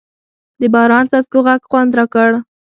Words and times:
د 0.59 0.61
باران 0.73 1.05
څاڅکو 1.11 1.39
غږ 1.47 1.61
خوند 1.69 1.91
راکړ. 1.99 2.31